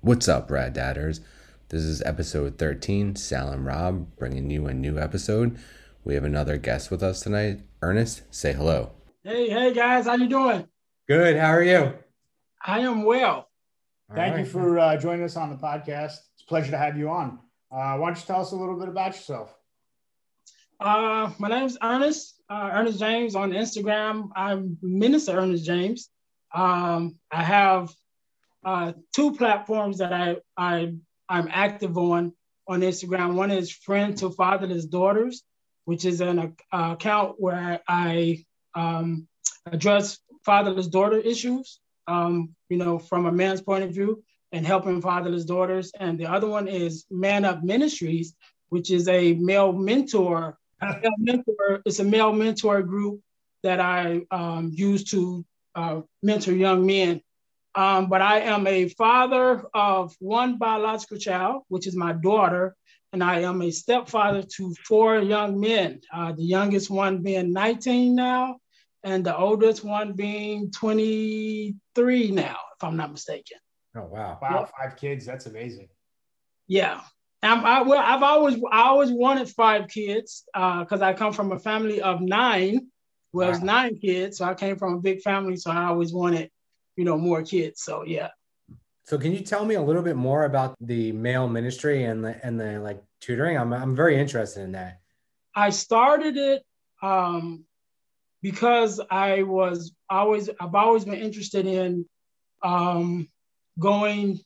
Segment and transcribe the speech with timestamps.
[0.00, 1.18] What's up, Rad Dadders?
[1.70, 5.58] This is episode 13, Sal and Rob bringing you a new episode.
[6.04, 7.62] We have another guest with us tonight.
[7.82, 8.92] Ernest, say hello.
[9.24, 10.68] Hey, hey guys, how you doing?
[11.08, 11.36] Good.
[11.36, 11.94] How are you?
[12.64, 13.48] I am well.
[14.14, 16.14] Thank you for uh, joining us on the podcast.
[16.34, 17.40] It's a pleasure to have you on.
[17.72, 19.52] Uh, why don't you tell us a little bit about yourself?
[20.78, 24.28] Uh, my name is Ernest, uh, Ernest James on Instagram.
[24.36, 26.08] I'm Minister Ernest James.
[26.54, 27.92] Um, I have
[28.68, 30.92] uh, two platforms that I, I
[31.26, 32.34] I'm active on
[32.66, 33.32] on Instagram.
[33.32, 35.42] One is Friend to Fatherless Daughters,
[35.86, 39.26] which is an uh, account where I um,
[39.64, 45.00] address fatherless daughter issues, um, you know, from a man's point of view and helping
[45.00, 45.90] fatherless daughters.
[45.98, 48.34] And the other one is Man Up Ministries,
[48.68, 50.58] which is a male mentor.
[50.80, 53.20] A male mentor it's a male mentor group
[53.64, 57.20] that I um, use to uh, mentor young men
[57.74, 62.74] um, but I am a father of one biological child, which is my daughter,
[63.12, 66.00] and I am a stepfather to four young men.
[66.12, 68.56] Uh, the youngest one being 19 now,
[69.04, 73.58] and the oldest one being 23 now, if I'm not mistaken.
[73.96, 74.38] Oh wow!
[74.40, 74.72] Wow, yep.
[74.78, 75.24] five kids.
[75.24, 75.88] That's amazing.
[76.66, 77.00] Yeah.
[77.42, 81.52] I'm, I, well, I've always I always wanted five kids because uh, I come from
[81.52, 82.88] a family of nine.
[83.32, 83.58] Well, wow.
[83.58, 86.50] nine kids, so I came from a big family, so I always wanted
[86.98, 87.82] you know more kids.
[87.82, 88.28] So yeah.
[89.04, 92.44] So can you tell me a little bit more about the male ministry and the
[92.44, 93.56] and the like tutoring?
[93.56, 95.00] I'm, I'm very interested in that.
[95.54, 96.62] I started it
[97.02, 97.64] um,
[98.42, 102.06] because i was always i've always been interested in
[102.62, 103.28] um,
[103.78, 104.40] going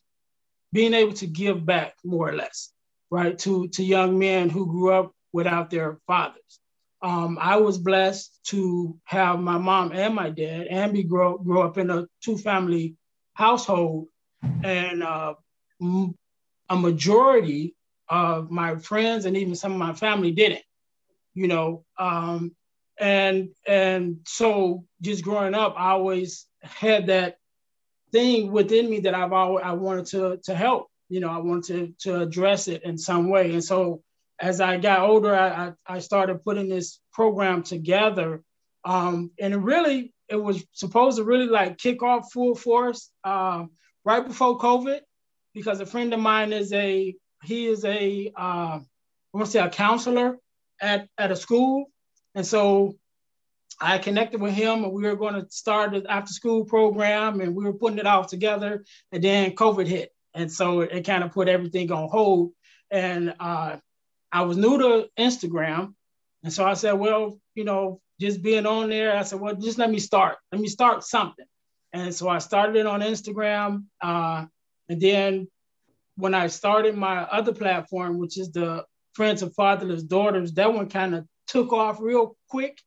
[0.72, 2.72] being able to give back more or less
[3.10, 6.60] right to to young men who grew up without their fathers
[7.02, 11.62] um, I was blessed to have my mom and my dad and be grow, grow
[11.62, 12.96] up in a two family
[13.34, 14.08] household.
[14.64, 15.34] And uh,
[16.68, 17.74] a majority
[18.08, 20.62] of my friends and even some of my family didn't,
[21.34, 21.84] you know.
[21.98, 22.54] Um,
[22.98, 27.36] and and so just growing up, I always had that
[28.12, 30.88] thing within me that I've always I wanted to to help.
[31.08, 33.52] You know, I wanted to to address it in some way.
[33.52, 34.02] And so
[34.42, 38.42] as I got older, I, I started putting this program together.
[38.84, 43.66] Um, and it really, it was supposed to really like kick off full force uh,
[44.04, 44.98] right before COVID,
[45.54, 47.14] because a friend of mine is a,
[47.44, 48.82] he is a, uh, I
[49.32, 50.38] want to say a counselor
[50.80, 51.86] at, at a school.
[52.34, 52.96] And so
[53.80, 57.54] I connected with him and we were going to start an after school program and
[57.54, 58.84] we were putting it all together.
[59.12, 60.10] And then COVID hit.
[60.34, 62.52] And so it, it kind of put everything on hold.
[62.90, 63.76] And uh,
[64.32, 65.94] I was new to Instagram.
[66.42, 69.78] And so I said, well, you know, just being on there, I said, well, just
[69.78, 70.38] let me start.
[70.50, 71.44] Let me start something.
[71.92, 73.84] And so I started it on Instagram.
[74.00, 74.46] Uh,
[74.88, 75.48] and then
[76.16, 80.88] when I started my other platform, which is the Friends of Fatherless Daughters, that one
[80.88, 82.78] kind of took off real quick.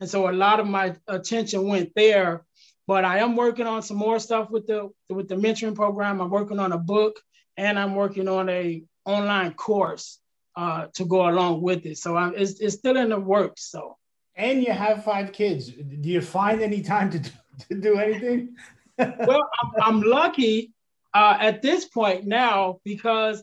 [0.00, 2.44] And so a lot of my attention went there.
[2.86, 6.20] But I am working on some more stuff with the with the mentoring program.
[6.20, 7.20] I'm working on a book
[7.56, 10.18] and I'm working on a online course
[10.56, 11.98] uh, to go along with it.
[11.98, 13.64] So I'm, it's, it's still in the works.
[13.70, 13.96] So.
[14.36, 15.70] And you have five kids.
[15.70, 17.30] Do you find any time to do,
[17.68, 18.56] to do anything?
[18.98, 20.72] well, I'm, I'm lucky
[21.14, 23.42] uh, at this point now because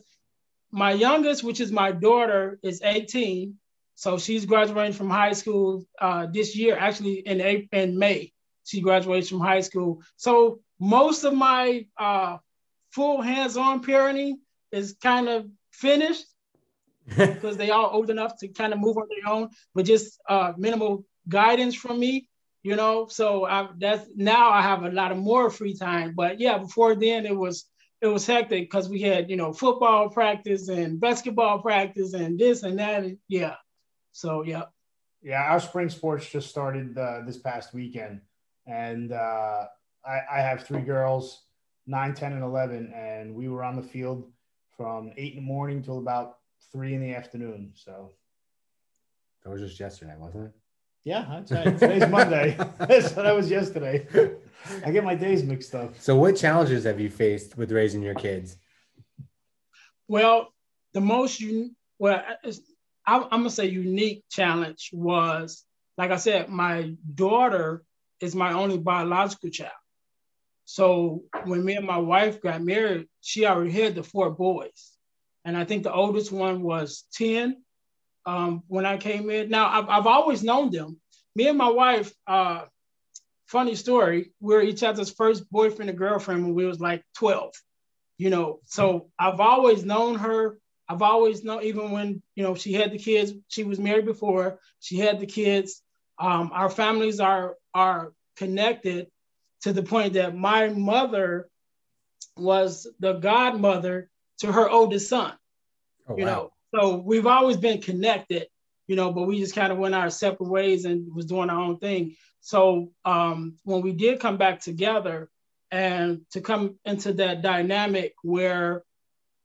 [0.70, 3.54] my youngest, which is my daughter, is 18.
[3.94, 8.32] So she's graduating from high school uh, this year, actually in April, in May.
[8.64, 10.02] She graduates from high school.
[10.16, 12.38] So most of my uh,
[12.90, 14.34] full hands-on parenting
[14.70, 16.24] is kind of finished
[17.16, 20.52] because they are old enough to kind of move on their own, but just uh,
[20.56, 22.28] minimal guidance from me,
[22.62, 23.06] you know.
[23.08, 26.14] So I, that's now I have a lot of more free time.
[26.14, 27.64] But yeah, before then it was
[28.00, 32.62] it was hectic because we had you know football practice and basketball practice and this
[32.62, 33.04] and that.
[33.04, 33.54] And, yeah,
[34.12, 34.64] so yeah.
[35.22, 38.20] Yeah, our spring sports just started uh, this past weekend,
[38.66, 39.66] and uh,
[40.06, 41.42] I, I have three girls,
[41.88, 44.30] 9, 10, and 11, and we were on the field
[44.76, 46.37] from 8 in the morning till about
[46.72, 47.72] three in the afternoon.
[47.74, 48.12] So
[49.44, 50.52] that was just yesterday, wasn't it?
[51.04, 52.56] Yeah, today's Monday.
[53.00, 54.06] so that was yesterday.
[54.84, 55.98] I get my days mixed up.
[55.98, 58.58] So, what challenges have you faced with raising your kids?
[60.06, 60.52] Well,
[60.92, 62.22] the most you well,
[63.06, 65.64] I'm gonna say unique challenge was,
[65.96, 67.82] like I said, my daughter
[68.20, 69.72] is my only biological child.
[70.64, 74.97] So when me and my wife got married, she already had the four boys
[75.48, 77.62] and I think the oldest one was 10
[78.26, 79.48] um, when I came in.
[79.48, 81.00] Now, I've, I've always known them.
[81.34, 82.66] Me and my wife, uh,
[83.46, 87.54] funny story, we were each other's first boyfriend and girlfriend when we was like 12.
[88.18, 88.60] you know.
[88.66, 90.58] So I've always known her.
[90.88, 94.60] I've always known, even when you know she had the kids, she was married before.
[94.80, 95.82] She had the kids.
[96.18, 99.06] Um, our families are are connected
[99.62, 101.48] to the point that my mother
[102.36, 104.10] was the godmother
[104.40, 105.37] to her oldest son.
[106.08, 106.30] Oh, you wow.
[106.30, 108.46] know, so we've always been connected,
[108.86, 111.60] you know, but we just kind of went our separate ways and was doing our
[111.60, 112.16] own thing.
[112.40, 115.28] So um, when we did come back together
[115.70, 118.84] and to come into that dynamic where,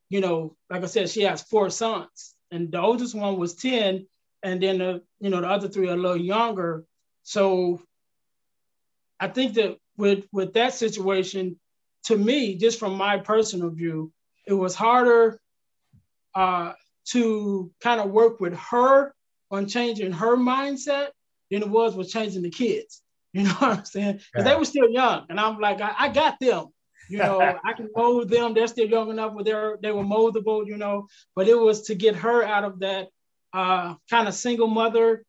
[0.10, 4.06] you know, like I said, she has four sons and the oldest one was 10
[4.44, 6.86] and then the, you know, the other three are a little younger.
[7.24, 7.82] So
[9.20, 11.60] I think that with with that situation,
[12.06, 14.12] to me, just from my personal view,
[14.46, 15.40] it was harder
[16.36, 16.74] uh,
[17.06, 19.14] to kind of work with her
[19.52, 21.10] on changing her mindset
[21.52, 23.02] than it was with changing the kids.
[23.36, 24.14] You know what I'm saying?
[24.18, 24.44] Because yeah.
[24.44, 26.68] they were still young, and I'm like, I, I got them.
[27.10, 28.54] You know, I can mold them.
[28.54, 30.68] They're still young enough where they're they were moldable.
[30.68, 33.08] You know, but it was to get her out of that
[33.52, 35.26] uh, kind of single mother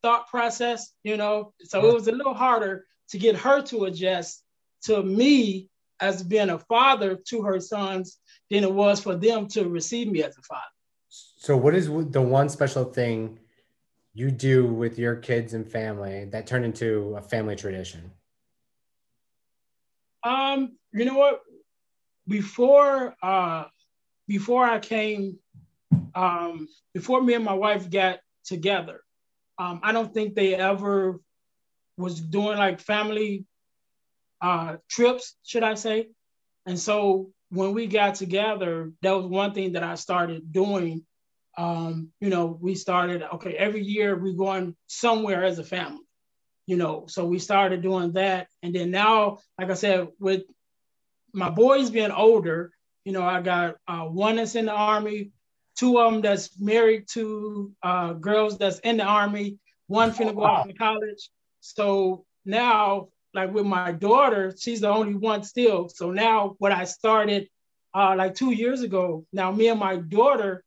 [0.00, 0.90] thought process.
[1.02, 1.90] You know, so yeah.
[1.90, 4.42] it was a little harder to get her to adjust
[4.84, 5.68] to me
[6.00, 8.18] as being a father to her sons
[8.54, 10.62] than it was for them to receive me as a father.
[11.08, 13.40] So, what is the one special thing
[14.14, 18.12] you do with your kids and family that turned into a family tradition?
[20.22, 21.40] Um, you know what?
[22.28, 23.64] Before uh,
[24.28, 25.38] before I came,
[26.14, 29.00] um, before me and my wife got together,
[29.58, 31.20] um, I don't think they ever
[31.96, 33.46] was doing like family
[34.40, 36.08] uh, trips, should I say.
[36.66, 41.04] And so when we got together, that was one thing that I started doing.
[41.56, 46.02] Um, you know, we started, okay, every year we're going somewhere as a family,
[46.66, 48.48] you know, so we started doing that.
[48.62, 50.42] And then now, like I said, with
[51.32, 52.72] my boys being older,
[53.04, 55.30] you know, I got uh, one that's in the army,
[55.78, 60.44] two of them that's married to uh, girls that's in the army, one finna go
[60.44, 61.30] off to college.
[61.60, 65.88] So now like with my daughter, she's the only one still.
[65.88, 67.48] So now what I started
[67.94, 70.64] uh, like two years ago, now me and my daughter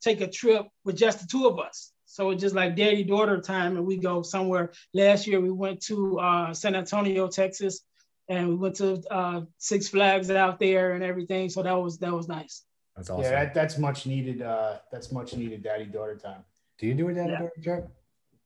[0.00, 1.92] take a trip with just the two of us.
[2.04, 4.72] So it's just like daddy daughter time, and we go somewhere.
[4.94, 7.80] Last year we went to uh, San Antonio, Texas,
[8.28, 11.48] and we went to uh, Six Flags out there and everything.
[11.48, 12.62] So that was that was nice.
[12.96, 13.24] That's awesome.
[13.24, 14.40] Yeah, that, that's much needed.
[14.40, 16.42] Uh, that's much needed daddy daughter time.
[16.78, 17.90] Do you do a daddy daughter trip?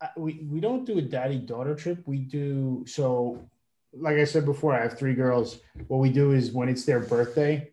[0.00, 2.02] Uh, we we don't do a daddy daughter trip.
[2.06, 3.38] We do so
[3.92, 5.60] like I said before, I have three girls.
[5.88, 7.70] What we do is when it's their birthday,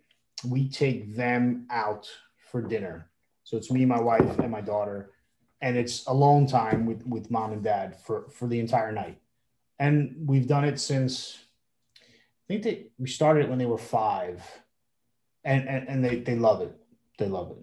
[0.48, 2.10] we take them out
[2.52, 3.10] for dinner.
[3.44, 5.12] So it's me, my wife, and my daughter,
[5.62, 9.20] and it's alone time with with mom and dad for for the entire night.
[9.80, 11.38] And we've done it since
[11.98, 14.44] I think that we started it when they were five,
[15.44, 16.76] and and, and they they love it.
[17.18, 17.58] They love it.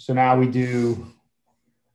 [0.00, 1.06] So now we do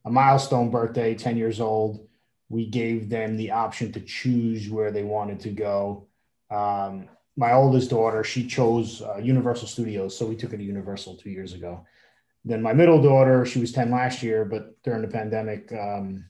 [0.06, 2.06] a milestone birthday, ten years old
[2.49, 6.07] we gave them the option to choose where they wanted to go.
[6.49, 11.15] Um, my oldest daughter, she chose uh, Universal Studios, so we took her to Universal
[11.15, 11.85] two years ago.
[12.45, 16.25] Then my middle daughter, she was 10 last year, but during the pandemic, um,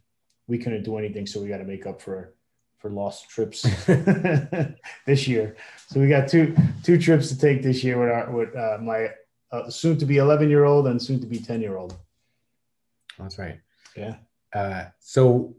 [0.48, 2.34] we couldn't do anything, so we got to make up for
[2.80, 3.64] for lost trips
[5.06, 5.56] this year.
[5.88, 9.10] So we got two two trips to take this year with our with uh, my
[9.52, 11.98] uh, soon to be 11 year old and soon to be 10 year old.
[13.18, 13.60] That's right.
[13.96, 14.16] Yeah.
[14.54, 15.56] Uh, so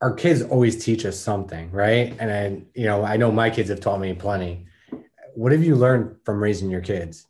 [0.00, 2.14] our kids always teach us something, right?
[2.18, 4.66] And I, you know, I know my kids have taught me plenty.
[5.34, 7.26] What have you learned from raising your kids?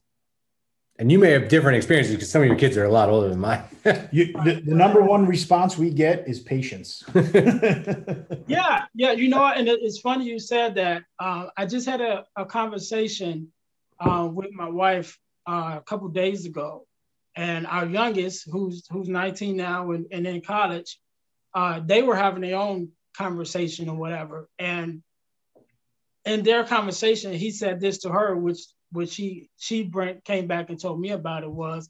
[0.98, 3.28] And you may have different experiences because some of your kids are a lot older
[3.28, 3.62] than mine.
[4.12, 7.04] you, the, the, number one response we get is patience.
[8.46, 11.02] yeah, yeah, you know, and it's funny you said that.
[11.18, 13.52] Uh, I just had a, a conversation
[14.00, 16.86] uh, with my wife uh, a couple days ago,
[17.34, 20.98] and our youngest, who's who's 19 now and, and in college,
[21.56, 24.50] uh, they were having their own conversation or whatever.
[24.58, 25.02] And
[26.26, 28.60] in their conversation, he said this to her, which
[28.92, 29.90] which she she
[30.24, 31.88] came back and told me about it was,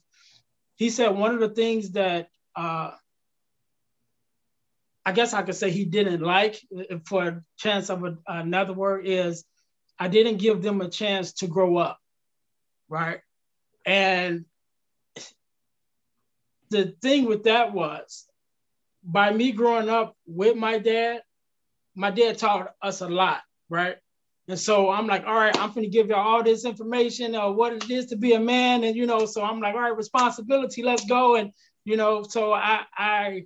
[0.77, 2.91] he said one of the things that uh,
[5.05, 6.61] I guess I could say he didn't like,
[7.05, 9.43] for a chance of a, another word, is
[9.99, 11.99] I didn't give them a chance to grow up,
[12.87, 13.19] right?
[13.85, 14.45] And
[16.69, 18.26] the thing with that was
[19.07, 21.21] by me growing up with my dad,
[21.95, 23.95] my dad taught us a lot, right?
[24.49, 27.73] And so I'm like, all right, I'm gonna give y'all all this information of what
[27.73, 30.83] it is to be a man, and you know, so I'm like, all right, responsibility,
[30.83, 31.51] let's go, and
[31.85, 33.45] you know, so I, I,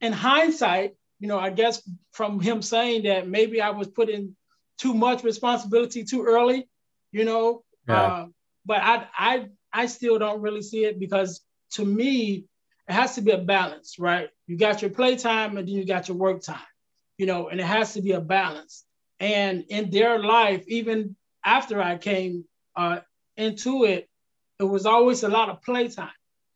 [0.00, 4.36] in hindsight, you know, I guess from him saying that maybe I was putting
[4.78, 6.68] too much responsibility too early,
[7.12, 8.02] you know, yeah.
[8.02, 8.26] uh,
[8.66, 11.40] but I I I still don't really see it because
[11.72, 12.44] to me,
[12.88, 14.28] it has to be a balance, right?
[14.46, 16.58] You got your playtime and then you got your work time,
[17.18, 18.84] you know, and it has to be a balance.
[19.20, 22.44] And in their life, even after I came
[22.76, 23.00] uh,
[23.36, 24.08] into it,
[24.58, 26.08] it was always a lot of playtime,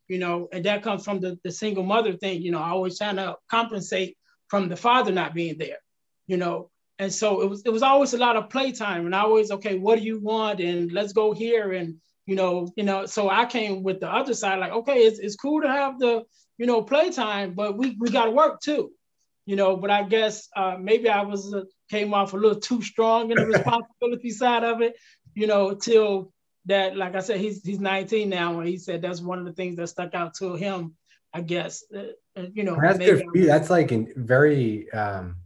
[0.07, 2.99] you know, and that comes from the, the single mother thing, you know, I always
[2.99, 4.17] trying to compensate
[4.49, 5.79] from the father not being there,
[6.27, 6.71] you know.
[6.99, 9.07] And so it was it was always a lot of playtime.
[9.07, 10.61] And I always, okay, what do you want?
[10.61, 11.73] And let's go here.
[11.73, 15.19] And you know, you know, so I came with the other side, like, okay, it's,
[15.19, 16.25] it's cool to have the,
[16.59, 18.93] you know, playtime, but we we gotta work too.
[19.47, 22.83] You know, but I guess uh, maybe I was uh, came off a little too
[22.83, 24.97] strong in the responsibility side of it,
[25.35, 26.31] you know, till
[26.67, 29.55] that, like I said, he's he's 19 now, and he said that's one of the
[29.55, 30.97] things that stuck out to him.
[31.33, 33.25] I guess, uh, uh you know, that's good.
[33.35, 35.37] That's like a very um,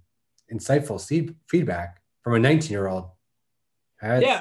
[0.52, 1.00] insightful
[1.48, 3.04] feedback from a 19 year old.
[4.02, 4.40] Yeah,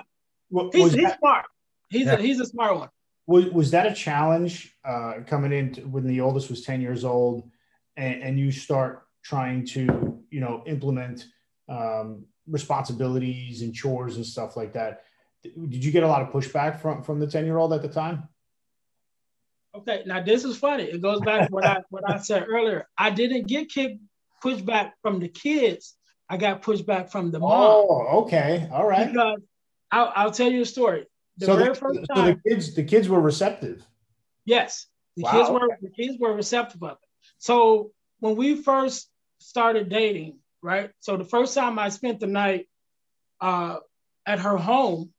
[0.49, 1.45] well, he's, he's smart.
[1.91, 2.13] He's yeah.
[2.13, 2.89] a, he's a smart one.
[3.27, 7.03] Was, was that a challenge uh, coming in to, when the oldest was 10 years
[7.03, 7.49] old
[7.97, 11.25] and, and you start trying to, you know, implement
[11.69, 15.03] um, responsibilities and chores and stuff like that?
[15.43, 17.89] Did you get a lot of pushback from, from the 10 year old at the
[17.89, 18.29] time?
[19.75, 20.83] Okay, now this is funny.
[20.83, 22.87] It goes back to what I what I said earlier.
[22.97, 24.01] I didn't get kicked
[24.43, 25.95] pushback from the kids.
[26.29, 27.51] I got pushback from the mom.
[27.51, 29.11] Oh, okay, all right.
[29.11, 29.39] Because
[29.91, 31.05] I'll, I'll tell you a story.
[31.37, 33.85] The so, the, time, so the kids the kids were receptive.
[34.45, 35.31] Yes, the wow.
[35.31, 36.97] kids were the kids were receptive of it.
[37.37, 39.09] So when we first
[39.39, 40.91] started dating, right?
[40.99, 42.67] So the first time I spent the night
[43.39, 43.77] uh,
[44.25, 45.11] at her home,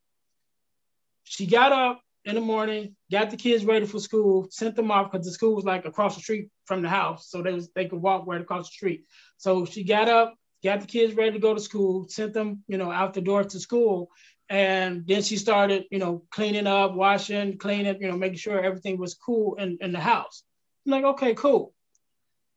[1.25, 5.11] she got up in the morning, got the kids ready for school, sent them off
[5.11, 7.87] because the school was like across the street from the house, so they was they
[7.87, 9.05] could walk right across the street.
[9.39, 12.79] So she got up, got the kids ready to go to school, sent them, you
[12.79, 14.11] know, out the door to school,
[14.53, 18.99] and then she started, you know, cleaning up, washing, cleaning, you know, making sure everything
[18.99, 20.43] was cool in, in the house.
[20.85, 21.73] I'm like, okay, cool.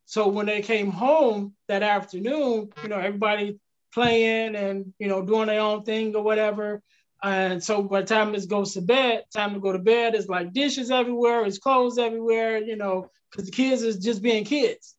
[0.05, 3.61] So when they came home that afternoon, you know, everybody
[3.93, 6.81] playing and, you know, doing their own thing or whatever.
[7.23, 10.27] And so by the time it goes to bed, time to go to bed, it's
[10.27, 14.95] like dishes everywhere, it's clothes everywhere, you know, because the kids is just being kids.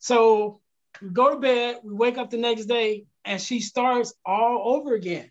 [0.00, 0.60] So
[1.00, 4.94] we go to bed, we wake up the next day, and she starts all over
[4.94, 5.30] again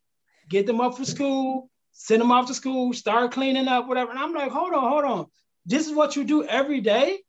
[0.54, 4.12] get them up for school, send them off to school, start cleaning up, whatever.
[4.12, 5.26] And I'm like, hold on, hold on.
[5.66, 7.20] This is what you do every day?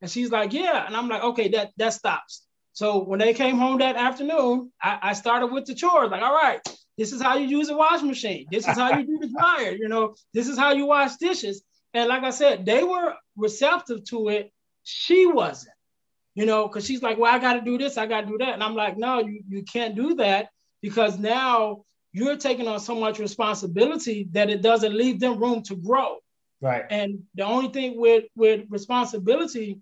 [0.00, 0.84] And she's like, yeah.
[0.84, 2.44] And I'm like, okay, that that stops.
[2.72, 6.10] So when they came home that afternoon, I, I started with the chores.
[6.10, 6.60] Like, all right,
[6.98, 8.46] this is how you use a washing machine.
[8.50, 9.72] This is how you do the dryer.
[9.72, 11.62] You know, this is how you wash dishes.
[11.94, 14.52] And like I said, they were receptive to it.
[14.82, 15.76] She wasn't,
[16.34, 18.38] you know, because she's like, well, I got to do this, I got to do
[18.38, 18.54] that.
[18.54, 20.48] And I'm like, no, you, you can't do that
[20.80, 25.76] because now you're taking on so much responsibility that it doesn't leave them room to
[25.76, 26.18] grow.
[26.60, 26.84] Right.
[26.90, 29.80] And the only thing with with responsibility,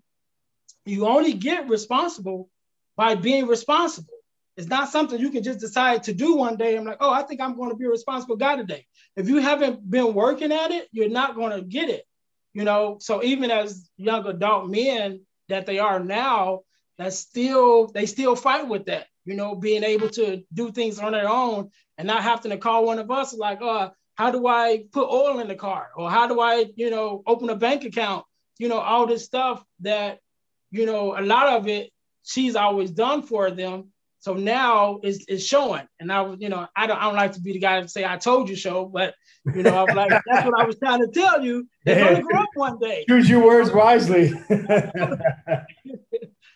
[0.85, 2.49] you only get responsible
[2.95, 4.13] by being responsible.
[4.57, 6.75] It's not something you can just decide to do one day.
[6.75, 8.85] I'm like, oh, I think I'm going to be a responsible guy today.
[9.15, 12.03] If you haven't been working at it, you're not going to get it.
[12.53, 16.61] You know, so even as young adult men that they are now,
[17.01, 19.07] that still they still fight with that.
[19.25, 22.85] You know, being able to do things on their own and not having to call
[22.85, 25.89] one of us like, uh, how do I put oil in the car?
[25.95, 28.25] Or how do I, you know, open a bank account?
[28.57, 30.19] You know, all this stuff that,
[30.69, 31.91] you know, a lot of it
[32.23, 33.87] she's always done for them.
[34.19, 35.87] So now it's, it's showing.
[35.99, 37.87] And I was, you know, I don't, I don't like to be the guy to
[37.87, 39.15] say I told you so, but
[39.45, 41.67] you know, I was like, that's what I was trying to tell you.
[41.85, 43.05] They're gonna grow up one day.
[43.09, 44.31] Choose your words wisely.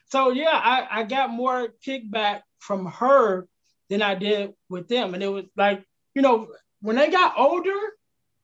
[0.08, 3.48] so yeah, I, I got more kickback from her
[3.90, 5.14] than I did with them.
[5.14, 5.84] And it was like,
[6.14, 6.48] you know,
[6.82, 7.80] when they got older,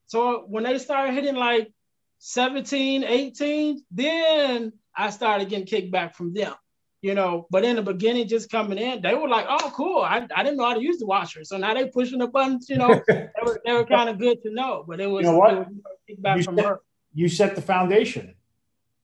[0.06, 1.72] so when they started hitting like
[2.18, 6.54] 17, 18, then I started getting kickback from them.
[7.00, 10.02] You know, but in the beginning, just coming in, they were like, "Oh, cool!
[10.02, 12.68] I, I didn't know how to use the washer, so now they pushing the buttons.
[12.68, 14.84] You know, they were, they were kind of good to know.
[14.86, 15.58] But it was, you know what?
[15.58, 15.66] Was
[16.06, 16.76] you, set,
[17.12, 18.36] you set the foundation.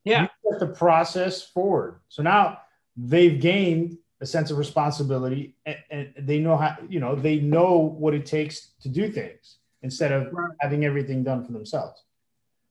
[0.04, 2.00] Yeah, you the process forward.
[2.08, 2.60] So now
[2.96, 7.76] they've gained a sense of responsibility and, and, they know how you know they know
[7.76, 10.50] what it takes to do things instead of right.
[10.60, 12.02] having everything done for themselves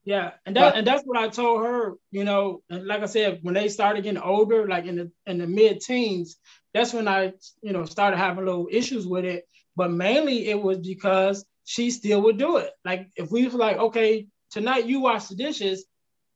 [0.04, 3.40] yeah and that but, and that's what i told her you know like i said
[3.44, 6.38] when they started getting older like in the in the mid-teens
[6.74, 7.32] that's when i
[7.62, 12.22] you know started having little issues with it but mainly it was because she still
[12.22, 15.86] would do it like if we were like okay tonight you wash the dishes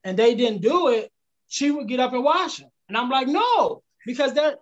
[0.04, 1.11] and they didn't do it
[1.52, 4.58] she would get up and wash them and i'm like no because that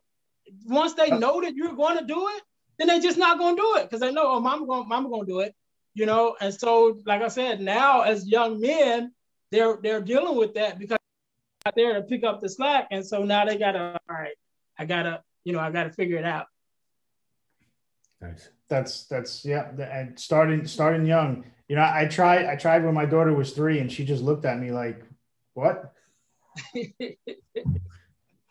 [0.64, 2.42] once they know that you're going to do it,
[2.78, 5.09] then they're just not going to do it because they know, oh, mama going, mama
[5.09, 5.54] going to do it.
[5.94, 6.37] you know.
[6.40, 9.12] And so, like I said, now as young men,
[9.50, 10.99] they're they're dealing with that because
[11.66, 14.37] out there to pick up the slack, and so now they gotta, all right,
[14.78, 16.47] I gotta, you know, I gotta figure it out.
[18.20, 18.49] Nice.
[18.68, 21.44] That's that's yeah, and starting starting young.
[21.68, 24.44] You know, I tried I tried when my daughter was three, and she just looked
[24.44, 25.02] at me like,
[25.54, 25.92] "What?"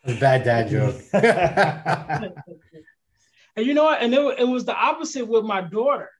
[0.04, 0.96] A bad dad joke.
[3.56, 4.02] and you know what?
[4.02, 6.10] And it, it was the opposite with my daughter.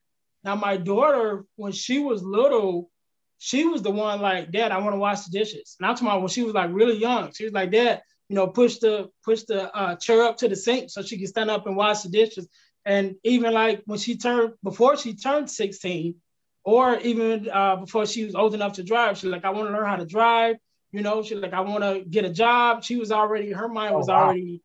[0.43, 2.89] Now, my daughter, when she was little,
[3.37, 5.75] she was the one like, Dad, I want to wash the dishes.
[5.79, 7.31] And I'm talking about when she was like really young.
[7.33, 10.55] She was like, Dad, you know, push the push the uh, chair up to the
[10.55, 12.47] sink so she can stand up and wash the dishes.
[12.85, 16.15] And even like when she turned before she turned 16,
[16.63, 19.73] or even uh, before she was old enough to drive, she's like, I want to
[19.73, 20.57] learn how to drive.
[20.91, 22.83] You know, she's like, I want to get a job.
[22.83, 24.23] She was already, her mind oh, was oh, wow.
[24.25, 24.61] already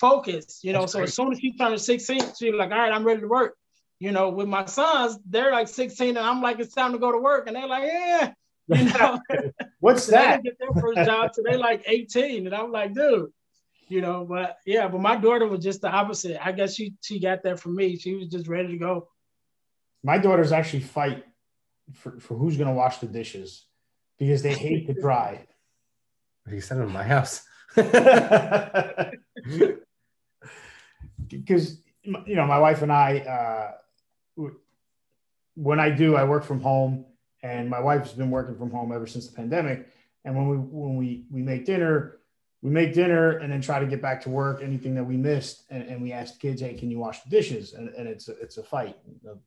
[0.00, 0.80] focused, you know.
[0.80, 1.08] That's so great.
[1.08, 3.56] as soon as she turned 16, she was like, all right, I'm ready to work.
[4.00, 7.10] You know, with my sons, they're like 16 and I'm like, it's time to go
[7.10, 7.48] to work.
[7.48, 8.32] And they're like, yeah,
[8.68, 9.18] you know.
[9.80, 10.42] What's that?
[10.42, 12.46] They get their first job, so they like 18.
[12.46, 13.30] And I'm like, dude,
[13.88, 16.44] you know, but yeah, but my daughter was just the opposite.
[16.44, 17.96] I guess she she got that from me.
[17.96, 19.08] She was just ready to go.
[20.02, 21.24] My daughters actually fight
[21.94, 23.64] for, for who's gonna wash the dishes
[24.18, 25.46] because they hate to dry.
[26.52, 27.44] You sent them to my house.
[31.28, 31.80] Because
[32.26, 34.46] you know, my wife and I, uh,
[35.54, 37.04] when I do, I work from home,
[37.42, 39.88] and my wife's been working from home ever since the pandemic.
[40.24, 42.18] And when we when we we make dinner,
[42.62, 44.62] we make dinner and then try to get back to work.
[44.62, 47.30] Anything that we missed, and, and we ask the kids, "Hey, can you wash the
[47.30, 48.96] dishes?" And, and it's a, it's a fight.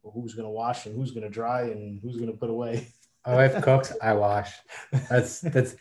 [0.03, 2.88] Who's going to wash and who's going to dry and who's going to put away.
[3.25, 4.53] My wife cooks, I wash.
[5.10, 5.75] That's that's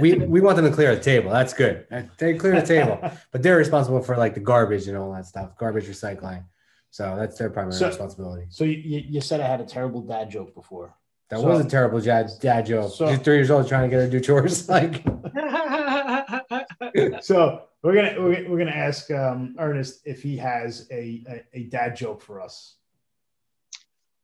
[0.00, 1.30] we we want them to clear the table.
[1.30, 1.86] That's good.
[2.18, 2.98] They clear the table,
[3.32, 6.44] but they're responsible for like the garbage and all that stuff, garbage recycling.
[6.90, 8.46] So that's their primary so, responsibility.
[8.50, 10.94] So you, you said I had a terrible dad joke before.
[11.30, 12.92] That so, was a terrible dad, dad joke.
[12.94, 14.66] So, She's three years old trying to get her to do chores.
[14.78, 15.04] Like,
[17.22, 21.64] so we're gonna we're, we're gonna ask um, Ernest if he has a, a, a
[21.64, 22.76] dad joke for us.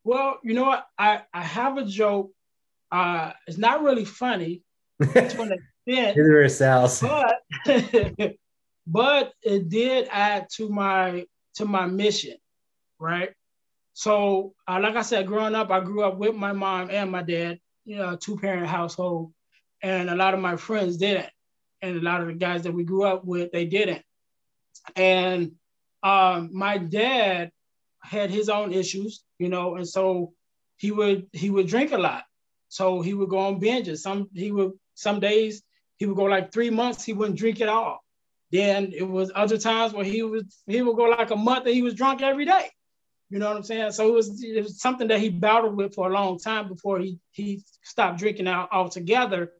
[0.03, 0.87] Well, you know what?
[0.98, 2.33] I I have a joke.
[2.90, 4.63] Uh, it's not really funny,
[5.02, 5.52] to an
[5.87, 6.18] extent.
[7.00, 7.37] But,
[8.87, 11.26] but it did add to my
[11.57, 12.37] to my mission,
[12.98, 13.30] right?
[13.92, 17.22] So, uh, like I said, growing up, I grew up with my mom and my
[17.22, 19.33] dad, you know, two parent household,
[19.83, 21.30] and a lot of my friends didn't,
[21.80, 24.02] and a lot of the guys that we grew up with, they didn't.
[24.96, 25.52] And
[26.02, 27.52] um, my dad
[28.02, 30.33] had his own issues, you know, and so
[30.76, 32.24] he would he would drink a lot.
[32.68, 33.98] So he would go on binges.
[33.98, 35.62] Some he would some days
[35.96, 38.02] he would go like three months, he wouldn't drink at all.
[38.50, 41.74] Then it was other times where he was he would go like a month and
[41.74, 42.70] he was drunk every day.
[43.30, 43.92] You know what I'm saying?
[43.92, 46.98] So it was, it was something that he battled with for a long time before
[47.00, 49.52] he he stopped drinking out altogether.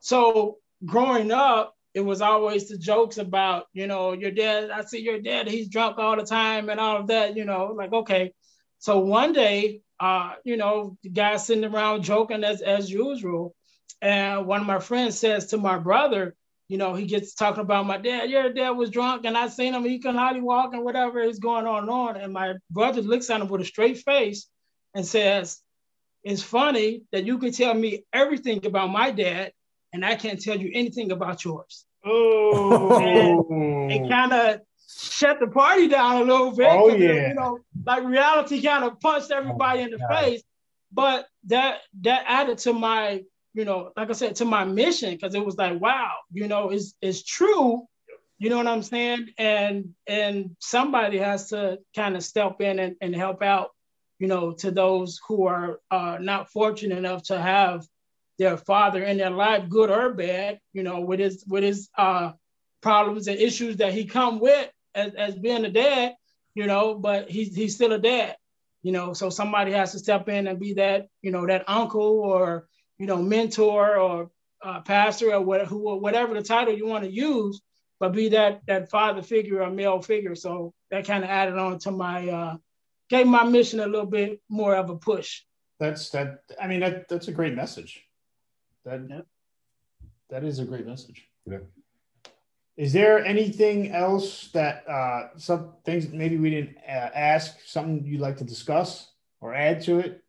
[0.00, 5.00] So growing up, it was always the jokes about, you know, your dad, I see
[5.00, 8.34] your dad, he's drunk all the time and all of that, you know, like, okay.
[8.78, 13.55] So one day, uh, you know, the guy sitting around joking as, as usual.
[14.02, 16.34] And one of my friends says to my brother,
[16.68, 18.28] you know, he gets talking about my dad.
[18.28, 19.84] Your dad was drunk, and I seen him.
[19.84, 22.16] He can hardly walk, and whatever is going on and on.
[22.16, 24.48] And my brother looks at him with a straight face
[24.94, 25.60] and says,
[26.24, 29.52] "It's funny that you can tell me everything about my dad,
[29.92, 35.86] and I can't tell you anything about yours." Oh, and, kind of shut the party
[35.86, 36.68] down a little bit.
[36.68, 40.18] Oh yeah, you know, like reality kind of punched oh, everybody oh, in the God.
[40.18, 40.42] face.
[40.92, 43.22] But that that added to my
[43.56, 46.68] you know, like I said, to my mission, because it was like, wow, you know,
[46.68, 47.86] it's it's true.
[48.38, 49.30] You know what I'm saying?
[49.38, 53.70] And and somebody has to kind of step in and, and help out,
[54.18, 57.86] you know, to those who are uh, not fortunate enough to have
[58.38, 62.32] their father in their life, good or bad, you know, with his with his uh,
[62.82, 66.14] problems and issues that he come with as, as being a dad,
[66.54, 68.36] you know, but he's he's still a dad,
[68.82, 69.14] you know.
[69.14, 73.06] So somebody has to step in and be that, you know, that uncle or you
[73.06, 74.30] know, mentor or
[74.62, 77.60] uh, pastor or what, who, whatever the title you want to use,
[77.98, 80.34] but be that that father figure or male figure.
[80.34, 82.56] So that kind of added on to my uh,
[83.08, 85.42] gave my mission a little bit more of a push.
[85.78, 86.40] That's that.
[86.60, 88.02] I mean, that that's a great message.
[88.84, 89.20] That yeah.
[90.30, 91.26] that is a great message.
[91.46, 91.58] Yeah.
[92.76, 97.56] Is there anything else that uh, some things maybe we didn't uh, ask?
[97.64, 100.22] Something you'd like to discuss or add to it?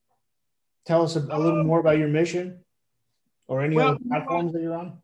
[0.88, 2.60] Tell us a, a little more about your mission
[3.47, 4.97] or any well, other platforms that you're on?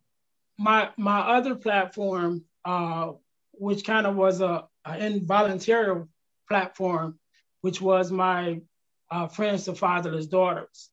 [0.57, 3.11] My my other platform, uh,
[3.51, 6.03] which kind of was a, a involuntary
[6.47, 7.19] platform,
[7.61, 8.61] which was my
[9.11, 10.89] uh, friends to fatherless daughters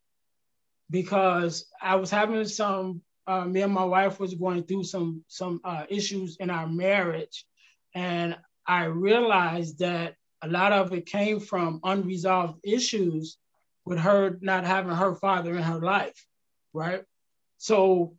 [0.91, 3.03] because I was having some.
[3.27, 7.47] Uh, me and my wife was going through some some uh, issues in our marriage,
[7.95, 13.37] and I realized that a lot of it came from unresolved issues
[13.91, 16.25] with her not having her father in her life,
[16.73, 17.03] right?
[17.59, 18.15] So,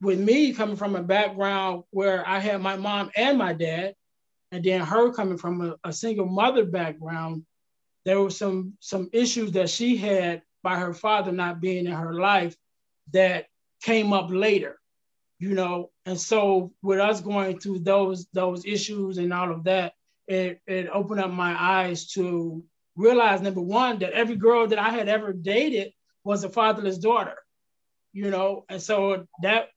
[0.00, 3.94] with me coming from a background where I had my mom and my dad,
[4.50, 7.46] and then her coming from a, a single mother background,
[8.04, 12.14] there were some some issues that she had by her father not being in her
[12.14, 12.56] life
[13.12, 13.46] that
[13.80, 14.80] came up later,
[15.38, 15.90] you know.
[16.06, 19.92] And so with us going through those those issues and all of that,
[20.26, 22.64] it it opened up my eyes to
[22.98, 25.92] realize number one that every girl that I had ever dated
[26.24, 27.36] was a fatherless daughter,
[28.12, 29.68] you know, and so that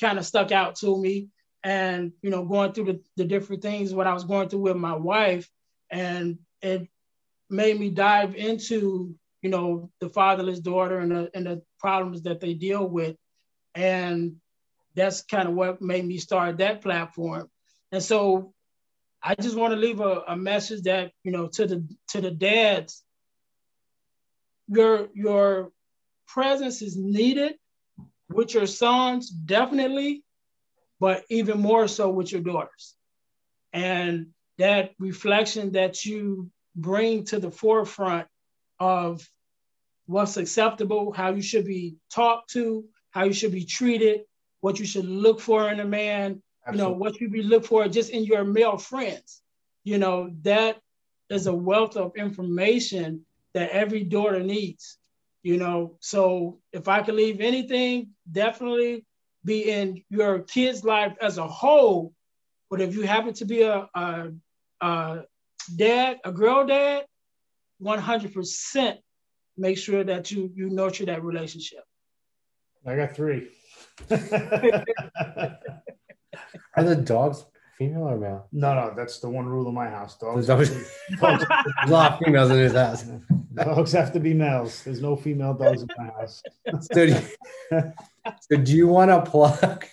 [0.00, 1.28] kind of stuck out to me.
[1.64, 4.76] And you know, going through the, the different things what I was going through with
[4.76, 5.48] my wife,
[5.90, 6.88] and it
[7.50, 12.40] made me dive into you know the fatherless daughter and the, and the problems that
[12.40, 13.16] they deal with,
[13.74, 14.36] and
[14.94, 17.50] that's kind of what made me start that platform.
[17.92, 18.53] And so
[19.26, 22.30] I just want to leave a, a message that you know to the to the
[22.30, 23.02] dads.
[24.68, 25.72] Your your
[26.26, 27.54] presence is needed
[28.28, 30.24] with your sons, definitely,
[31.00, 32.94] but even more so with your daughters.
[33.72, 38.26] And that reflection that you bring to the forefront
[38.78, 39.26] of
[40.06, 44.22] what's acceptable, how you should be talked to, how you should be treated,
[44.60, 46.82] what you should look for in a man, Absolutely.
[46.82, 49.42] you know, what you be look for just in your male friends.
[49.84, 50.80] You know, that
[51.28, 54.98] is a wealth of information that every daughter needs.
[55.42, 59.04] You know, so if I could leave anything, definitely
[59.44, 62.14] be in your kid's life as a whole.
[62.70, 64.30] But if you happen to be a, a,
[64.80, 65.22] a
[65.76, 67.04] dad, a girl dad,
[67.82, 68.98] 100%
[69.58, 71.84] make sure that you you nurture that relationship.
[72.86, 73.48] I got three.
[76.76, 77.44] Are the dogs
[77.76, 78.48] female or male?
[78.52, 80.16] No, no, that's the one rule in my house.
[80.16, 80.46] Dogs.
[80.46, 80.88] There's, dogs,
[81.20, 81.44] there's
[81.84, 83.04] a lot of females in his house.
[83.54, 84.82] Dogs have to be males.
[84.84, 86.42] There's no female dogs in my house.
[86.80, 87.92] So, do you,
[88.40, 89.86] so do you want to plug?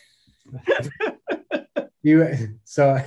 [2.04, 3.02] you so.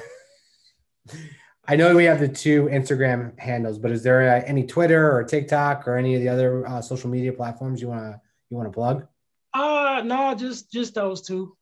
[1.67, 5.25] I know we have the two Instagram handles, but is there uh, any Twitter or
[5.25, 8.21] TikTok or any of the other uh, social media platforms you want to
[8.51, 9.07] you want to plug?
[9.55, 11.57] Uh no, just just those two.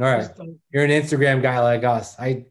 [0.00, 0.28] All right.
[0.72, 2.18] You're an Instagram guy like us.
[2.18, 2.46] I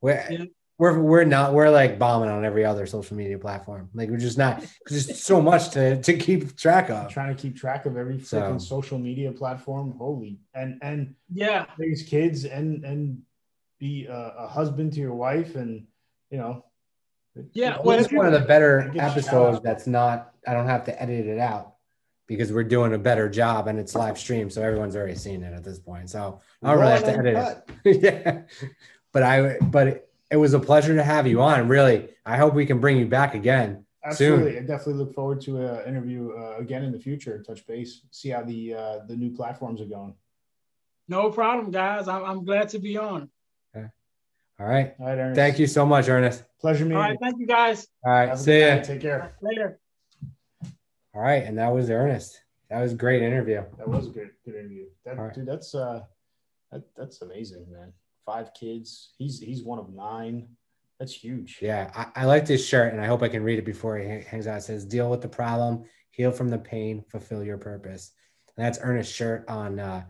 [0.00, 0.44] we're, yeah.
[0.78, 3.90] we're we're not we're like bombing on every other social media platform.
[3.92, 7.04] Like we're just not because there's so much to, to keep track of.
[7.04, 8.66] I'm trying to keep track of every freaking so.
[8.76, 9.94] social media platform.
[9.98, 13.22] Holy and and yeah, raise kids and and
[13.80, 15.86] be a, a husband to your wife and
[16.30, 16.64] you know.
[17.52, 20.34] Yeah, well, it's one of the better episodes that's not.
[20.46, 21.71] I don't have to edit it out
[22.26, 25.52] because we're doing a better job and it's live stream, so everyone's already seen it
[25.52, 26.10] at this point.
[26.10, 28.02] So I don't really have to edit it.
[28.02, 28.42] yeah,
[29.12, 31.68] but I but it, it, was a pleasure to have you on.
[31.68, 33.84] Really, I hope we can bring you back again.
[34.04, 34.64] Absolutely, soon.
[34.64, 37.42] I definitely look forward to an interview uh, again in the future.
[37.42, 40.14] Touch base, see how the uh, the new platforms are going.
[41.08, 42.08] No problem, guys.
[42.08, 43.28] I'm, I'm glad to be on.
[43.76, 43.86] Okay.
[44.58, 44.94] All right.
[44.98, 45.36] All right, Ernest.
[45.36, 46.44] Thank you so much, Ernest.
[46.60, 46.96] Pleasure meeting.
[46.96, 47.86] All right, thank you, guys.
[48.04, 48.80] All right, see ya.
[48.82, 49.36] Take care.
[49.42, 49.78] Later.
[51.14, 52.40] All right, and that was Ernest.
[52.70, 53.62] That was a great interview.
[53.76, 54.86] That was a good good interview.
[55.04, 55.34] That right.
[55.34, 56.00] dude, that's uh,
[56.70, 57.92] that, that's amazing, man.
[58.24, 59.10] Five kids.
[59.18, 60.48] He's he's one of nine.
[60.98, 61.58] That's huge.
[61.60, 64.06] Yeah, I, I like this shirt, and I hope I can read it before he
[64.06, 64.58] hangs out.
[64.58, 68.12] It says, "Deal with the problem, heal from the pain, fulfill your purpose."
[68.56, 70.04] And that's Ernest's shirt on uh,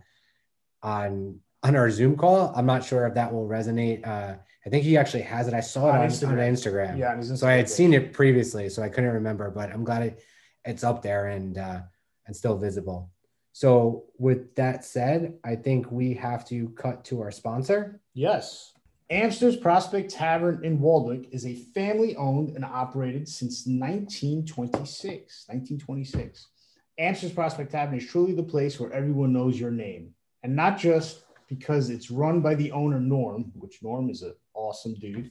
[0.82, 2.52] on on our Zoom call.
[2.54, 4.06] I'm not sure if that will resonate.
[4.06, 4.34] Uh,
[4.64, 5.54] I think he actually has it.
[5.54, 6.30] I saw it on, on Instagram.
[6.30, 6.98] On Instagram.
[6.98, 10.02] Yeah, Instagram so I had seen it previously, so I couldn't remember, but I'm glad
[10.02, 10.22] it,
[10.64, 11.80] it's up there and uh,
[12.26, 13.10] and still visible.
[13.52, 18.00] So, with that said, I think we have to cut to our sponsor.
[18.14, 18.72] Yes.
[19.10, 25.44] Amster's Prospect Tavern in Waldwick is a family owned and operated since 1926.
[25.48, 26.48] 1926.
[26.96, 30.14] Amster's Prospect Tavern is truly the place where everyone knows your name.
[30.42, 34.94] And not just because it's run by the owner, Norm, which Norm is an awesome
[34.94, 35.30] dude.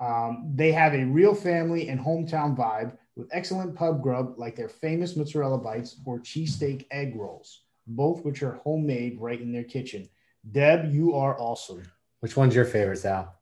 [0.00, 4.68] Um, they have a real family and hometown vibe with excellent pub grub like their
[4.68, 10.08] famous mozzarella bites or cheesesteak egg rolls, both which are homemade right in their kitchen.
[10.50, 11.82] Deb, you are awesome.
[12.20, 13.34] Which one's your favorite, Sal?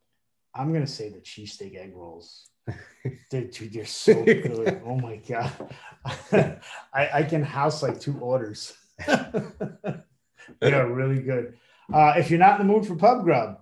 [0.52, 2.48] I'm gonna say the cheesesteak egg rolls.
[3.30, 4.82] dude, dude, they're so good.
[4.84, 5.52] oh my god,
[6.92, 8.76] I, I can house like two orders.
[9.06, 11.56] they are really good.
[11.92, 13.60] Uh, if you're not in the mood for pub grub,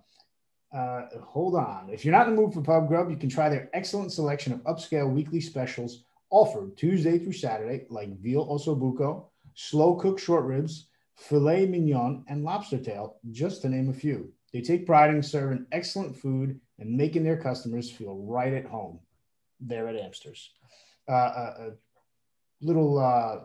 [0.76, 1.88] uh, hold on.
[1.90, 4.52] If you're not in the mood for pub grub, you can try their excellent selection
[4.52, 10.88] of upscale weekly specials offered Tuesday through Saturday, like veal ossobuco, slow cooked short ribs,
[11.14, 14.32] filet mignon, and lobster tail, just to name a few.
[14.52, 19.00] They take pride in serving excellent food and making their customers feel right at home
[19.60, 20.50] there at Amsters.
[21.08, 21.72] Uh, a, a
[22.60, 23.38] little uh,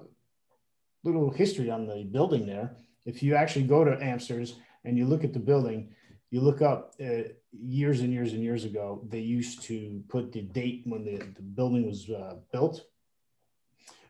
[1.04, 2.76] little history on the building there.
[3.06, 5.94] If you actually go to Amsters and you look at the building,
[6.32, 10.42] you look up uh, years and years and years ago, they used to put the
[10.42, 12.86] date when the, the building was uh, built.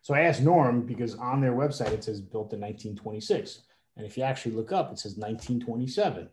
[0.03, 3.61] So I asked Norm because on their website it says built in 1926.
[3.97, 6.29] And if you actually look up, it says 1927.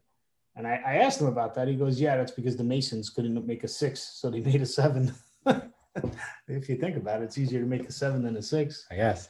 [0.57, 1.69] And I, I asked him about that.
[1.69, 4.67] He goes, Yeah, that's because the Masons couldn't make a six, so they made a
[4.67, 5.13] seven.
[5.47, 8.87] if you think about it, it's easier to make a seven than a six.
[8.91, 9.29] I guess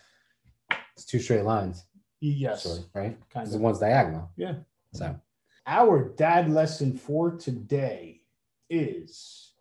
[0.94, 1.84] it's two straight lines,
[2.20, 3.16] Yes, sort of, right?
[3.32, 4.30] kind Because the one's diagonal.
[4.36, 4.54] Yeah.
[4.92, 5.20] So
[5.70, 8.22] Our dad lesson for today
[8.70, 9.52] is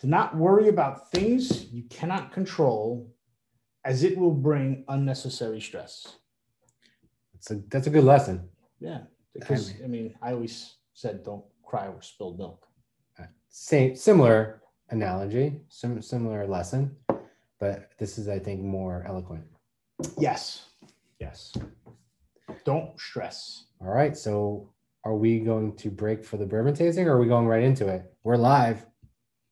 [0.00, 3.14] to not worry about things you cannot control,
[3.84, 6.16] as it will bring unnecessary stress.
[7.34, 8.48] it's a that's a good lesson.
[8.80, 12.66] Yeah, because I mean, I always said don't cry over spilled milk.
[13.16, 14.60] Uh, same similar
[14.90, 16.96] analogy, sim, similar lesson,
[17.60, 19.44] but this is I think more eloquent.
[20.18, 20.66] Yes,
[21.20, 21.52] yes.
[22.64, 23.66] Don't stress.
[23.84, 24.70] All right, so
[25.04, 27.86] are we going to break for the bourbon tasting, or are we going right into
[27.86, 28.14] it?
[28.22, 28.86] We're live.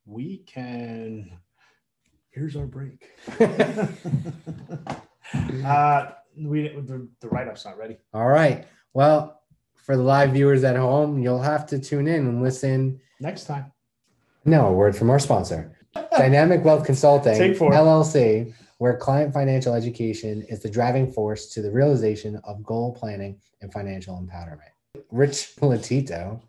[0.07, 1.37] We can.
[2.31, 3.11] Here's our break.
[5.63, 7.97] uh, we the, the write up's not ready.
[8.11, 8.65] All right.
[8.95, 9.39] Well,
[9.75, 12.99] for the live viewers at home, you'll have to tune in and listen.
[13.19, 13.71] Next time.
[14.45, 15.77] Now, a word from our sponsor,
[16.17, 22.39] Dynamic Wealth Consulting LLC, where client financial education is the driving force to the realization
[22.43, 24.71] of goal planning and financial empowerment.
[25.11, 26.41] Rich Latito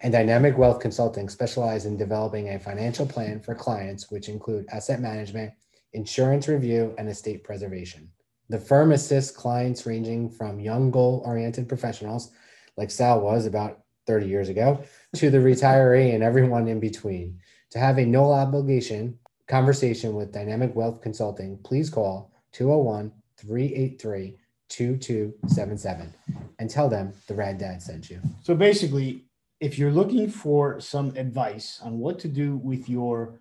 [0.00, 5.00] and Dynamic Wealth Consulting specialize in developing a financial plan for clients, which include asset
[5.00, 5.52] management,
[5.92, 8.10] insurance review, and estate preservation.
[8.48, 12.32] The firm assists clients ranging from young goal oriented professionals,
[12.76, 14.82] like Sal was about 30 years ago,
[15.14, 17.38] to the retiree and everyone in between.
[17.70, 19.18] To have a no obligation
[19.52, 24.38] conversation with Dynamic Wealth Consulting, please call 201 383
[24.70, 26.14] 2277
[26.58, 28.18] and tell them the Rad Dad sent you.
[28.42, 29.26] So basically,
[29.60, 33.40] if you're looking for some advice on what to do with your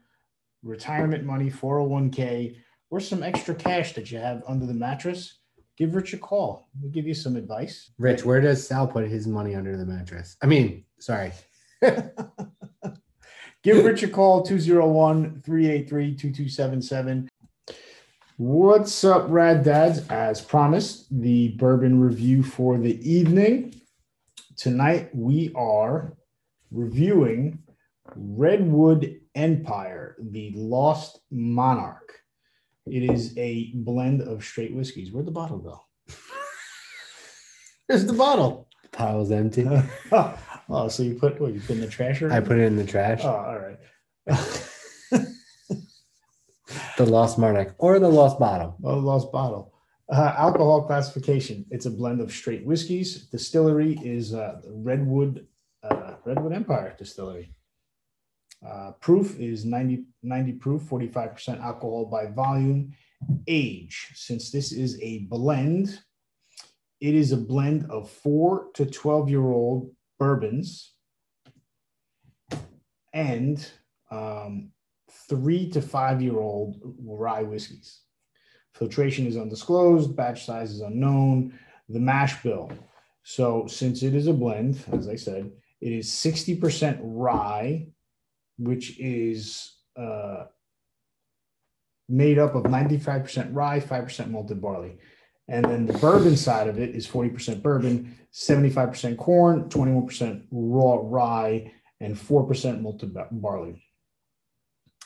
[0.64, 2.58] retirement money, 401k,
[2.90, 5.38] or some extra cash that you have under the mattress,
[5.78, 6.68] give Rich a call.
[6.82, 7.90] We'll give you some advice.
[7.98, 10.36] Rich, where does Sal put his money under the mattress?
[10.44, 11.32] I mean, sorry.
[13.64, 17.30] Give Rich a call 201 383 2277.
[18.38, 20.08] What's up, Rad Dads?
[20.10, 23.80] As promised, the bourbon review for the evening.
[24.58, 26.18] Tonight we are
[26.72, 27.60] reviewing
[28.16, 32.14] Redwood Empire, the Lost Monarch.
[32.88, 35.12] It is a blend of straight whiskeys.
[35.12, 35.80] Where'd the bottle go?
[37.88, 38.70] There's the bottle.
[38.82, 39.70] The pile's empty.
[40.70, 41.54] oh, so you put what?
[41.54, 42.22] You put in the trash?
[42.24, 43.22] I put it in the trash.
[43.24, 43.78] Oh, all right.
[46.98, 48.78] The lost Monarch or the lost bottle.
[48.84, 49.74] Oh, the lost bottle.
[50.08, 51.66] Uh, alcohol classification.
[51.72, 53.26] It's a blend of straight whiskeys.
[53.26, 55.48] Distillery is uh, Redwood
[55.84, 57.54] uh, Redwood Empire Distillery.
[58.64, 62.94] Uh, proof is 90, 90 proof, 45% alcohol by volume.
[63.48, 66.00] Age, since this is a blend,
[67.00, 69.92] it is a blend of four to 12 year old
[70.22, 70.94] bourbons
[73.12, 73.68] and
[74.12, 74.70] um,
[75.28, 78.02] three to five year old rye whiskeys.
[78.76, 81.58] Filtration is undisclosed, batch size is unknown,
[81.90, 82.72] the mash bill.
[83.24, 87.88] So, since it is a blend, as I said, it is 60% rye,
[88.60, 90.46] which is uh,
[92.08, 94.98] made up of 95% rye, 5% malted barley.
[95.52, 101.74] And then the bourbon side of it is 40% bourbon, 75% corn, 21% raw rye,
[102.00, 103.84] and 4% malted barley.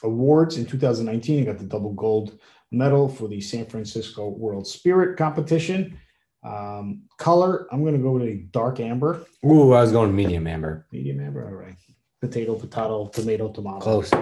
[0.04, 2.38] Awards in 2019, it got the double gold
[2.72, 5.98] medal for the San Francisco World Spirit Competition.
[6.44, 10.46] Um, color, I'm going to go with a dark amber, Ooh, I was going medium
[10.46, 10.86] amber.
[10.92, 11.48] medium amber.
[11.48, 11.76] All right.
[12.22, 13.80] Potato, potato, tomato, tomato.
[13.80, 14.14] Close.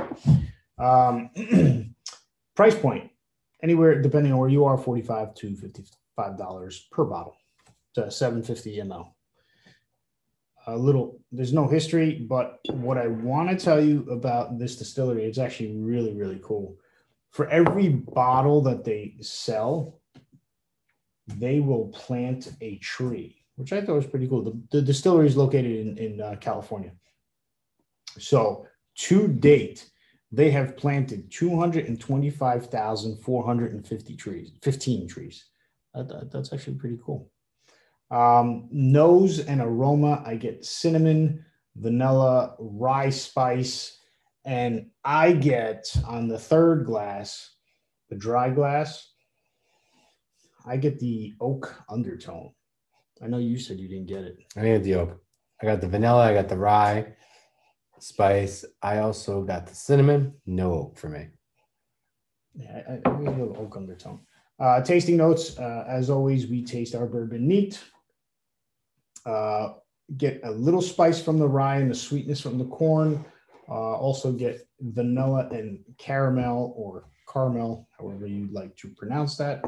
[0.80, 1.30] Um,
[2.56, 3.12] price point
[3.62, 5.56] anywhere depending on where you are, 45 to
[6.16, 7.38] 55 dollars per bottle
[7.96, 9.14] to 750 ml.
[10.68, 15.26] A little, there's no history, but what I want to tell you about this distillery,
[15.26, 16.78] it's actually really, really cool.
[17.32, 20.00] For every bottle that they sell,
[21.28, 24.44] they will plant a tree, which I thought was pretty cool.
[24.44, 26.94] The, the distillery is located in, in uh, California.
[28.18, 29.90] So to date,
[30.32, 35.44] they have planted 225,450 trees, 15 trees.
[35.94, 37.30] That- that- that's actually pretty cool.
[38.12, 43.98] Um, nose and aroma, I get cinnamon, vanilla, rye spice,
[44.46, 47.56] and I get on the third glass,
[48.10, 49.14] the dry glass,
[50.66, 52.54] I get the oak undertone.
[53.22, 54.38] I know you said you didn't get it.
[54.56, 55.24] I need the oak.
[55.62, 56.24] I got the vanilla.
[56.30, 57.16] I got the rye
[58.00, 58.66] spice.
[58.82, 60.34] I also got the cinnamon.
[60.46, 61.30] No oak for me.
[62.54, 64.20] Yeah, I, I, we have a little oak undertone.
[64.60, 67.84] Uh, tasting notes, uh, as always, we taste our bourbon neat.
[69.26, 69.74] Uh,
[70.18, 73.24] get a little spice from the rye and the sweetness from the corn.
[73.68, 79.64] Uh, also get vanilla and caramel or caramel, however you'd like to pronounce that.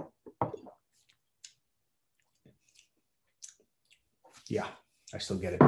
[4.48, 4.68] Yeah,
[5.14, 5.62] I still get it.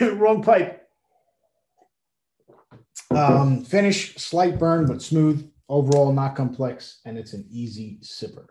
[0.14, 0.83] Wrong pipe.
[3.16, 5.50] Um, finish slight burn but smooth.
[5.68, 8.46] Overall, not complex, and it's an easy sipper.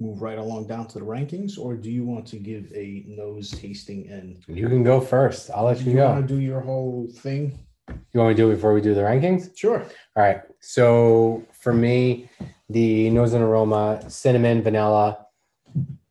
[0.00, 3.50] Move right along down to the rankings, or do you want to give a nose
[3.50, 5.50] tasting and You can go first.
[5.54, 6.08] I'll let you you go.
[6.08, 7.58] want to do your whole thing?
[7.88, 9.56] You want me to do it before we do the rankings?
[9.56, 9.80] Sure.
[10.16, 10.40] All right.
[10.60, 12.28] So for me,
[12.70, 15.26] the nose and aroma, cinnamon, vanilla,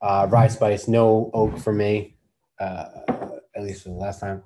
[0.02, 2.18] uh, rye spice, no oak for me.
[2.60, 2.86] Uh,
[3.56, 4.44] at least for the last time.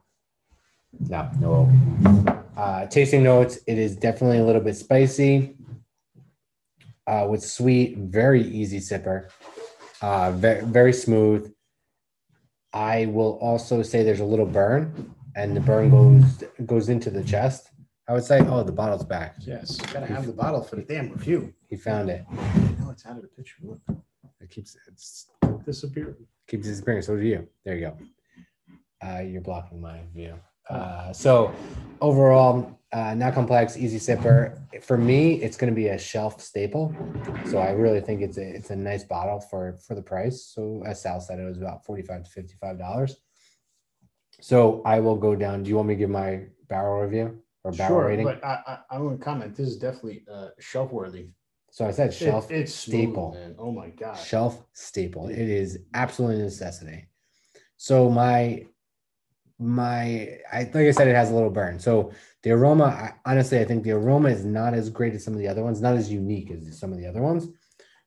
[1.00, 2.44] No, no.
[2.58, 5.56] Uh, tasting notes, it is definitely a little bit spicy.
[7.08, 9.30] Uh, with sweet, very easy sipper.
[10.02, 11.54] Uh, very, very smooth.
[12.74, 17.24] I will also say there's a little burn, and the burn goes goes into the
[17.24, 17.70] chest.
[18.08, 19.36] I would say, oh, the bottle's back.
[19.40, 21.54] Yes, you gotta have the bottle for the damn review.
[21.70, 22.24] He found it.
[22.80, 23.56] No, it's out of the picture.
[23.64, 23.80] Look,
[24.42, 25.28] It keeps it's
[25.66, 26.18] disappeared.
[26.48, 27.02] keeps disappearing.
[27.04, 27.48] So do you.
[27.64, 27.98] There you go.
[29.08, 30.36] Uh, you're blocking my view.
[30.70, 31.54] Uh, so
[32.02, 34.58] overall, uh, not complex, easy sipper.
[34.84, 36.96] For me, it's going to be a shelf staple.
[37.46, 40.46] So I really think it's a it's a nice bottle for for the price.
[40.46, 43.18] So as Sal said, it was about forty five to fifty five dollars.
[44.42, 45.64] So I will go down.
[45.64, 48.26] Do you want me to give my barrel review or barrel Sure, rating?
[48.26, 49.56] but I, I, I want to comment.
[49.56, 51.30] This is definitely uh, shelf worthy.
[51.72, 53.34] so I said shelf It, it's staple.
[53.34, 53.56] Man.
[53.58, 54.16] Oh my god.
[54.18, 55.30] shelf staple.
[55.30, 57.08] It is absolutely a necessity.
[57.78, 58.66] So my
[59.60, 61.80] my I like I said, it has a little burn.
[61.80, 62.12] So
[62.44, 65.40] the aroma, I, honestly, I think the aroma is not as great as some of
[65.40, 67.48] the other ones, not as unique as some of the other ones.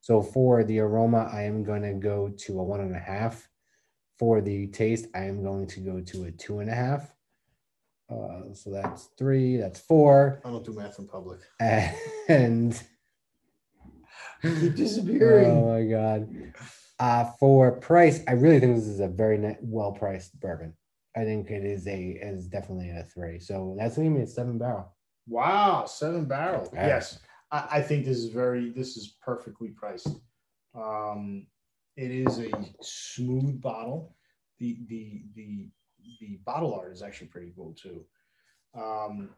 [0.00, 3.48] So for the aroma, I am going to go to a one and a half.
[4.18, 7.14] For the taste, I am going to go to a two and a half.
[8.10, 11.40] Uh, so that's three, that's four, I don't do math in public.
[11.60, 12.82] and
[14.42, 15.50] Keep disappearing.
[15.50, 16.52] Oh my god.
[16.98, 20.74] Uh, for price, I really think this is a very well priced bourbon.
[21.16, 23.38] I think it is a is definitely a three.
[23.38, 24.94] So that's gonna be a seven barrel.
[25.26, 26.70] Wow, seven barrel.
[26.72, 26.86] Yeah.
[26.86, 27.18] Yes,
[27.50, 28.70] I, I think this is very.
[28.70, 30.08] This is perfectly priced.
[30.74, 31.46] Um,
[31.96, 34.14] it is a smooth bottle.
[34.58, 35.68] The the the
[36.20, 38.04] the bottle art is actually pretty cool too.
[38.74, 39.30] Um,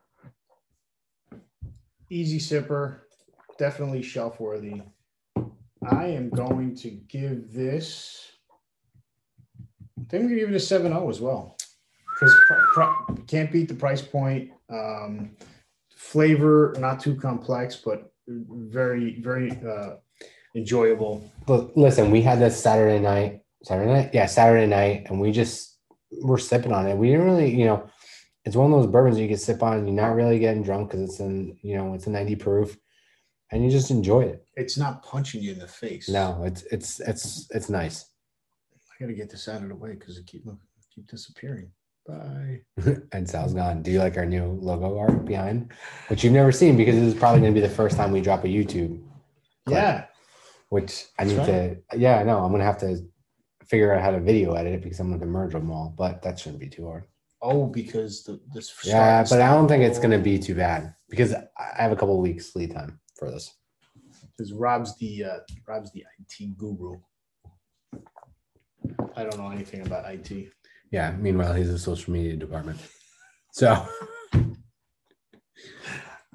[2.11, 3.00] easy sipper,
[3.59, 4.83] definitely shelf worthy.
[5.88, 8.26] I am going to give this.
[9.98, 11.56] I think I'm gonna give it a 7-0 as well.
[12.20, 14.50] Because can't beat the price point.
[14.68, 15.37] Um,
[15.96, 19.96] flavor not too complex, but very very uh,
[20.54, 21.30] enjoyable.
[21.46, 23.40] But listen, we had this Saturday night.
[23.62, 25.78] Saturday night, yeah, Saturday night, and we just
[26.22, 26.96] were sipping on it.
[26.96, 27.88] We didn't really, you know,
[28.44, 29.78] it's one of those bourbons you can sip on.
[29.78, 32.76] and You're not really getting drunk because it's in, you know, it's a 90 proof,
[33.52, 34.46] and you just enjoy it.
[34.56, 36.09] It's not punching you in the face.
[36.09, 38.06] No, it's it's it's it's nice.
[38.74, 40.59] I gotta get this out of the way because it keep look,
[40.94, 41.70] keep disappearing.
[42.11, 42.96] Bye.
[43.12, 43.83] and Sal's gone.
[43.83, 45.73] Do you like our new logo art behind,
[46.09, 48.20] which you've never seen because this is probably going to be the first time we
[48.20, 49.01] drop a YouTube,
[49.66, 49.77] Clip.
[49.77, 50.05] Yeah,
[50.70, 51.99] which I need That's to.
[51.99, 52.38] Yeah, I know.
[52.38, 52.99] I'm going to have to
[53.66, 56.23] figure out how to video edit it because I'm going to merge them all, but
[56.23, 57.05] that shouldn't be too hard.
[57.42, 58.73] Oh, because the this.
[58.85, 61.96] Yeah, but I don't think it's going to be too bad because I have a
[61.96, 63.54] couple of weeks lead time for this.
[64.37, 66.98] because Rob's the uh, Rob's the IT guru.
[69.17, 70.52] I don't know anything about IT.
[70.91, 71.13] Yeah.
[71.19, 72.81] Meanwhile, he's a social media department.
[73.53, 73.87] So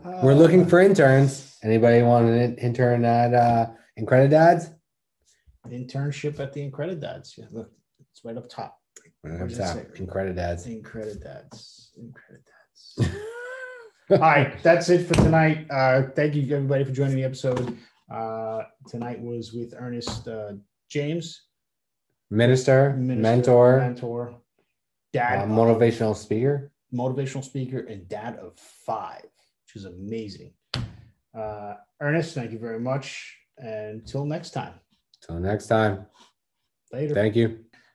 [0.03, 1.58] we're looking for interns.
[1.64, 3.68] Anybody want an intern at uh,
[3.99, 4.72] Incredidads?
[5.70, 7.38] internship at the Incredidads.
[7.38, 7.72] Yeah, look,
[8.12, 8.78] it's right up top.
[9.24, 9.78] Right up top?
[9.95, 10.68] Incredidads.
[10.68, 11.89] Incredidads.
[11.97, 13.16] Incredidads.
[14.12, 15.66] All right, that's it for tonight.
[15.70, 17.76] Uh, thank you everybody for joining the episode.
[18.12, 20.53] Uh, tonight was with Earnest uh,
[20.89, 21.41] James,
[22.30, 24.41] Minister, minister, mentor, mentor,
[25.16, 26.72] dad, Uh, of- motivational speaker.
[26.93, 29.24] motivational speaker, and dad of five,
[29.63, 30.53] which is amazing.
[31.34, 33.38] Uh, Earnest, thank you very much.
[33.57, 34.76] And until next time,
[35.26, 36.05] Till next time.
[36.91, 37.13] later.
[37.13, 37.47] Thank you.